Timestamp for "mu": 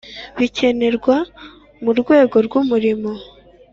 1.83-1.91